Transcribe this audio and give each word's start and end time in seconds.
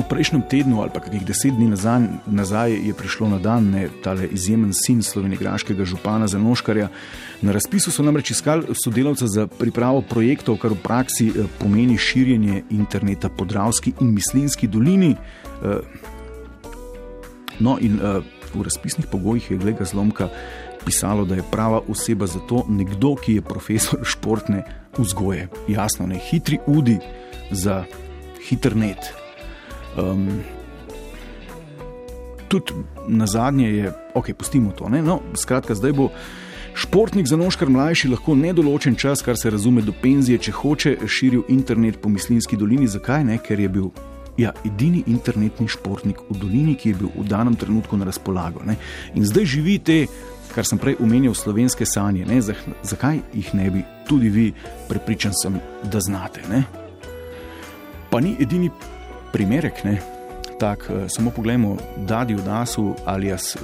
V 0.00 0.08
prejšnjem 0.08 0.42
tednu 0.48 0.80
ali 0.80 0.88
pa 0.88 1.00
kakih 1.04 1.20
deset 1.28 1.52
dni 1.52 1.66
nazaj, 1.74 2.06
nazaj 2.24 2.72
je 2.72 2.92
prišlo 2.96 3.28
na 3.28 3.38
dan 3.38 3.68
ne, 3.68 3.88
tale 4.00 4.24
izjemen 4.32 4.72
sin 4.72 5.02
slovenigraškega 5.02 5.84
župana 5.84 6.24
Zanoškarja. 6.24 6.88
Na 7.44 7.52
razpisu 7.52 7.92
so 7.92 8.02
namreč 8.02 8.30
iskali 8.32 8.72
sodelavca 8.72 9.28
za 9.28 9.44
pripravo 9.46 10.00
projektov, 10.00 10.56
kar 10.56 10.72
v 10.72 10.80
praksi 10.80 11.26
eh, 11.28 11.44
pomeni 11.60 11.98
širjenje 12.00 12.62
interneta 12.70 13.28
po 13.28 13.44
Dravski 13.44 13.92
in 14.00 14.14
Mislinski 14.16 14.68
dolini. 14.72 15.12
Eh, 15.12 15.84
no, 17.60 17.76
in 17.76 18.00
eh, 18.00 18.24
v 18.56 18.64
razpisnih 18.64 19.12
pogojih 19.12 19.50
je 19.50 19.60
glega 19.60 19.84
zlomka 19.84 20.32
pisalo, 20.84 21.28
da 21.28 21.34
je 21.36 21.48
prava 21.52 21.84
oseba 21.88 22.26
za 22.26 22.40
to 22.48 22.64
nekdo, 22.68 23.18
ki 23.20 23.34
je 23.34 23.42
profesor 23.44 24.00
športne 24.16 24.64
vzgoje. 24.96 25.48
Jasno, 25.68 26.06
ne 26.06 26.16
hitri 26.16 26.58
udi 26.66 26.98
za 27.50 27.84
internet. 28.50 29.19
Um, 29.98 30.42
tudi 32.48 32.72
na 33.08 33.26
zadnje 33.26 33.68
je, 33.70 33.92
ok, 34.14 34.32
pustimo 34.38 34.72
to. 34.72 34.88
No, 34.88 35.20
skratka, 35.34 35.74
zdaj 35.74 35.92
bo 35.92 36.08
športnik 36.74 37.26
za 37.26 37.36
noškar 37.36 37.70
mlajši 37.70 38.08
lahko 38.08 38.34
nedoločen 38.34 38.94
čas, 38.94 39.22
kar 39.22 39.38
se 39.38 39.50
razume 39.50 39.82
do 39.82 39.92
penzije, 40.02 40.38
če 40.38 40.52
hoče, 40.52 40.96
širil 41.06 41.42
internet 41.48 42.00
po 42.02 42.08
Mislinski 42.08 42.56
dolini. 42.56 42.88
Zakaj 42.88 43.24
ne? 43.24 43.38
Ker 43.38 43.60
je 43.60 43.68
bil 43.68 43.90
ja, 44.38 44.52
edini 44.64 45.04
internetni 45.06 45.68
športnik 45.68 46.22
v 46.30 46.38
dolini, 46.38 46.74
ki 46.74 46.92
je 46.94 47.00
bil 47.02 47.14
v 47.14 47.28
danem 47.28 47.56
trenutku 47.56 47.96
na 47.96 48.08
razpolago. 48.08 48.64
Ne? 48.66 48.78
In 49.14 49.26
zdaj 49.26 49.46
živi 49.56 49.78
te. 49.78 50.04
Kar 50.50 50.66
sem 50.66 50.80
prej 50.82 50.96
omenil, 50.98 51.30
slovenske 51.38 51.86
sanje, 51.86 52.24
ne, 52.26 52.40
zakaj 52.42 53.20
jih 53.30 53.52
ne 53.54 53.68
bi 53.70 53.84
tudi 54.08 54.32
vi, 54.34 54.46
prepričan 54.88 55.30
sem, 55.30 55.60
da 55.86 56.00
znate. 56.02 56.42
Ne? 56.50 56.64
Pa 58.10 58.18
ni 58.18 58.34
edini 58.42 58.66
primerek. 59.32 59.84
Ne? 59.84 59.98
Tak, 60.60 60.90
eh, 60.90 61.08
samo 61.08 61.30
pogledajmo, 61.30 61.76
da 61.96 62.26
je 62.28 62.36
v 62.36 62.42
Dasu 62.44 62.94
ali 63.04 63.26
jaz 63.26 63.56
eh, 63.56 63.60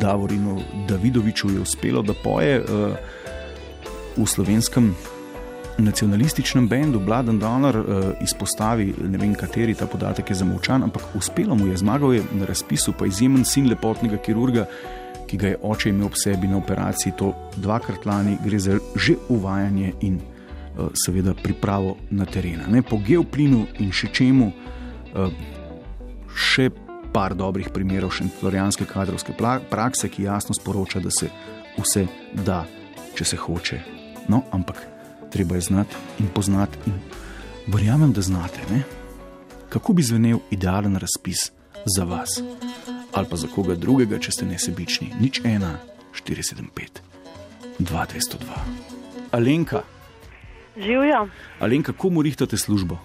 Davorinu 0.00 0.60
Davidoviču 0.88 1.50
je 1.50 1.60
uspelo, 1.60 2.02
da 2.02 2.14
poje 2.24 2.56
eh, 2.56 2.64
v 4.16 4.26
slovenskem 4.26 4.94
nacionalističnem 5.78 6.68
bendu 6.68 7.00
Bladen 7.00 7.38
Donner 7.38 7.74
izpostavi, 8.22 8.94
ne 9.10 9.18
vem 9.18 9.32
kateri 9.34 9.74
ta 9.74 9.86
podatek 9.86 10.30
je 10.30 10.36
zamolčan, 10.36 10.82
ampak 10.82 11.02
uspelo 11.18 11.54
mu 11.54 11.66
je, 11.66 11.76
zmagal 11.76 12.14
je 12.14 12.22
na 12.32 12.46
razpisu, 12.46 12.92
pa 12.98 13.06
izjemen 13.06 13.44
sin 13.44 13.66
lepotnega 13.68 14.16
kirurga, 14.16 14.68
ki 15.26 15.36
ga 15.36 15.48
je 15.48 15.58
oče 15.62 15.90
imel 15.90 16.06
ob 16.06 16.14
sebi 16.14 16.46
na 16.46 16.60
operaciji, 16.62 17.12
to 17.18 17.32
dvakrat 17.56 18.06
lani 18.06 18.36
gre 18.44 18.58
za 18.58 18.78
že 18.94 19.16
uvajanje 19.28 19.92
in 20.00 20.20
seveda 20.94 21.34
pripravo 21.34 21.96
na 22.10 22.24
terena. 22.24 22.70
Ne, 22.70 22.82
po 22.82 23.02
geoplinu 23.02 23.66
in 23.82 23.90
še 23.90 24.12
čemu. 24.14 24.52
Eh, 25.14 25.30
še 26.34 26.70
par 27.14 27.36
dobrih 27.38 27.68
primerov 27.70 28.10
šentlorijanske 28.16 28.86
kadrovske 28.90 29.36
prakse, 29.70 30.08
ki 30.10 30.26
jasno 30.26 30.54
sporoča, 30.54 30.98
da 30.98 31.10
se 31.14 31.30
vse 31.78 32.06
da, 32.34 32.64
če 33.14 33.24
se 33.24 33.38
hoče. 33.38 33.78
No, 34.28 34.42
ampak 34.50 34.80
treba 35.30 35.54
je 35.54 35.68
znati 35.70 35.96
in 36.18 36.32
poznati, 36.34 36.78
in 36.90 36.98
verjamem, 37.70 38.12
da 38.12 38.22
znate, 38.22 38.66
ne? 38.70 38.82
kako 39.70 39.92
bi 39.92 40.02
zvenel 40.02 40.38
idealen 40.54 40.96
razpis 40.96 41.50
za 41.96 42.04
vas 42.04 42.38
ali 43.14 43.26
pa 43.30 43.36
za 43.36 43.46
koga 43.46 43.74
drugega, 43.78 44.18
če 44.18 44.32
ste 44.34 44.46
nesebični. 44.46 45.12
Nič 45.20 45.40
ena, 45.46 45.76
475, 46.18 46.98
2202. 47.78 48.58
Alenka. 49.30 49.84
Živijo. 50.74 51.28
Alenka, 51.62 51.92
komu 51.92 52.22
rihtate 52.26 52.58
službo? 52.58 52.98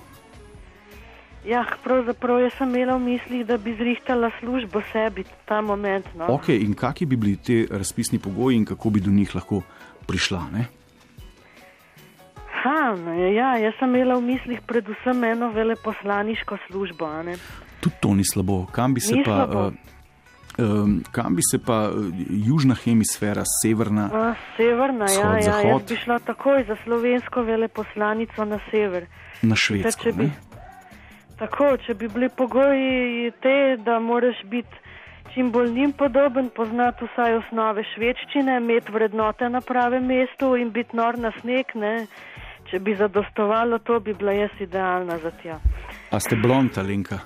Ja, 1.45 1.63
pravzaprav 1.83 2.41
jaz 2.43 2.57
sem 2.57 2.69
imela 2.75 2.97
v 2.97 3.05
mislih, 3.13 3.45
da 3.47 3.57
bi 3.57 3.73
zrihtala 3.77 4.31
službo 4.39 4.81
sebi 4.91 5.23
ta 5.45 5.61
moment. 5.61 6.05
No. 6.15 6.27
Ok, 6.35 6.49
in 6.49 6.75
kakšni 6.75 7.07
bi 7.07 7.15
bili 7.15 7.37
ti 7.37 7.67
razpisni 7.71 8.19
pogoji 8.19 8.57
in 8.57 8.65
kako 8.65 8.89
bi 8.89 8.99
do 8.99 9.11
njih 9.11 9.35
lahko 9.35 9.61
prišla? 10.07 10.41
Ha, 12.63 12.95
no, 12.95 13.13
ja, 13.13 13.55
jaz 13.57 13.73
sem 13.79 13.95
imela 13.95 14.19
v 14.19 14.27
mislih 14.33 14.59
predvsem 14.67 15.23
eno 15.23 15.51
veleposlaniško 15.55 16.57
službo. 16.67 17.07
Tudi 17.79 17.95
to 18.01 18.13
ni 18.13 18.25
slabo. 18.27 18.65
Kam 18.71 18.93
bi 18.93 19.01
se 19.01 19.15
ni 19.15 19.23
pa. 19.23 19.45
Uh, 19.47 19.73
Um, 20.59 21.03
kam 21.11 21.35
bi 21.35 21.41
se 21.51 21.57
pa 21.65 21.91
južna 22.29 22.75
hemisfera, 22.75 23.43
severna? 23.61 24.09
A, 24.13 24.33
severna, 24.57 25.07
shod, 25.07 25.23
ja, 25.23 25.59
ja. 25.61 25.61
Jaz 25.61 25.81
bi 25.87 25.95
šla 25.95 26.19
takoj 26.19 26.65
za 26.67 26.75
slovensko 26.83 27.41
veleposlanico 27.47 28.45
na 28.45 28.59
sever. 28.71 29.05
Na 29.41 29.55
Švedsko. 29.55 30.09
Tako, 31.39 31.77
če 31.85 31.93
bi 31.95 32.07
bili 32.11 32.27
pogoji 32.29 33.31
te, 33.41 33.77
da 33.85 33.99
moraš 33.99 34.41
biti 34.51 34.89
čim 35.33 35.51
bolj 35.51 35.71
njim 35.71 35.93
podoben, 35.93 36.49
poznati 36.55 37.05
vsaj 37.05 37.37
osnove 37.37 37.83
švedščine, 37.93 38.57
imeti 38.57 38.91
vrednote 38.91 39.49
na 39.49 39.61
pravem 39.61 40.05
mestu 40.05 40.55
in 40.59 40.73
biti 40.75 40.97
nor 40.97 41.19
na 41.19 41.31
sneg, 41.39 41.71
ne? 41.75 41.93
če 42.69 42.79
bi 42.85 42.93
zadostovalo, 42.95 43.79
to 43.79 43.99
bi 43.99 44.13
bila 44.13 44.35
jaz 44.35 44.61
idealna 44.61 45.17
za 45.23 45.31
tja. 45.41 45.57
A 46.11 46.19
ste 46.19 46.35
blond, 46.35 46.77
Alinka? 46.77 47.17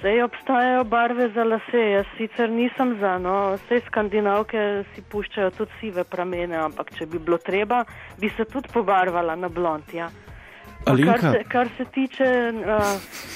Sej 0.00 0.24
obstajajo 0.24 0.82
barve 0.90 1.28
za 1.30 1.44
lase, 1.46 1.82
jaz 1.92 2.08
sicer 2.16 2.50
nisem 2.50 2.96
za, 2.98 3.18
no, 3.22 3.36
vse 3.60 3.78
skandinavke 3.86 4.64
si 4.94 5.04
puščajo 5.12 5.52
tudi 5.60 5.78
sive 5.80 6.02
pramene, 6.08 6.56
ampak 6.58 6.90
če 6.96 7.06
bi 7.06 7.20
bilo 7.22 7.38
treba, 7.38 7.84
bi 8.18 8.32
se 8.34 8.48
tudi 8.50 8.72
pobarvala 8.74 9.36
na 9.38 9.52
blond, 9.52 9.94
ja. 9.94 10.08
Kar 10.84 11.20
se, 11.20 11.44
kar 11.48 11.68
se 11.76 11.84
tiče 11.84 12.52
uh, 12.52 12.82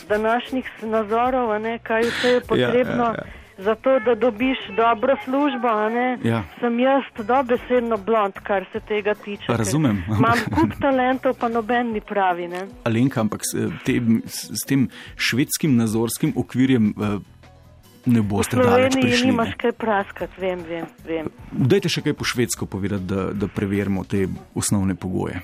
današnjih 0.08 0.70
nazorov, 0.82 1.60
ne, 1.60 1.78
kaj 1.78 2.02
vse 2.02 2.28
je 2.28 2.40
potrebno 2.40 3.04
ja, 3.04 3.14
ja, 3.18 3.24
ja. 3.26 3.64
za 3.64 3.74
to, 3.74 3.98
da 4.00 4.14
dobiš 4.14 4.58
dobro 4.76 5.16
službo, 5.24 5.88
ne, 5.90 6.18
ja. 6.24 6.42
sem 6.60 6.80
jaz 6.80 7.02
dobesedno 7.26 7.96
blond, 7.96 8.34
kar 8.42 8.64
se 8.72 8.80
tega 8.80 9.14
tiče. 9.14 9.44
Razumem. 9.48 10.04
Imam 10.08 10.38
kup 10.54 10.74
talentov, 10.80 11.34
pa 11.40 11.48
noben 11.48 11.92
ni 11.92 12.00
pravi. 12.00 12.48
Ne. 12.48 12.66
Alenka, 12.84 13.20
ampak 13.20 13.40
s, 13.42 13.54
te, 13.84 14.00
s 14.26 14.66
tem 14.66 14.88
švedskim 15.16 15.76
nazorskim 15.76 16.32
okvirjem. 16.36 16.94
Uh, 16.96 17.20
Ne 18.06 18.22
boste 18.22 18.54
daleč 18.54 18.94
prišli. 18.94 19.02
V 19.02 19.02
Sloveniji 19.02 19.26
nimaš 19.26 19.54
kaj 19.58 19.72
praskati, 19.72 20.38
vem, 20.38 20.60
vem, 20.62 20.84
vem. 21.02 21.30
Dajte 21.50 21.90
še 21.90 22.04
kaj 22.06 22.14
po 22.14 22.22
švedsko 22.22 22.68
povedati, 22.70 23.02
da, 23.02 23.24
da 23.34 23.48
preverimo 23.50 24.04
te 24.06 24.28
osnovne 24.54 24.94
pogoje. 24.94 25.42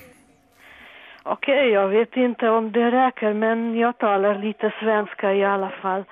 Okej, 1.23 1.53
okay, 1.53 1.69
jag 1.69 1.87
vet 1.87 2.15
inte 2.15 2.49
om 2.49 2.71
det 2.71 2.91
räcker, 2.91 3.33
men 3.33 3.75
jag 3.75 3.97
talar 3.97 4.39
lite 4.39 4.73
svenska 4.79 5.33
i 5.33 5.43
alla 5.43 5.71
fall. 5.81 6.03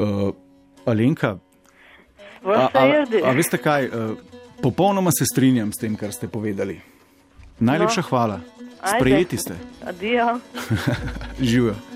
Uh, 0.00 0.34
Alenka, 0.84 1.38
a, 2.44 2.70
a, 2.74 3.04
a 3.24 3.32
veste 3.32 3.58
kaj, 3.58 3.86
uh, 3.86 4.16
popolnoma 4.62 5.10
se 5.10 5.24
strinjam 5.24 5.72
s 5.72 5.78
tem, 5.78 5.96
kar 5.96 6.12
ste 6.12 6.28
povedali. 6.28 6.80
Najlepša 7.58 8.00
no. 8.00 8.06
hvala. 8.08 8.40
Sprejeti 8.96 9.36
ste. 9.36 9.54
Adijo. 9.86 10.38
Živijo. 11.50 11.91